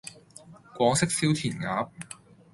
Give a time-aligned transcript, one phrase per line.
[0.75, 1.91] 廣式燒填鴨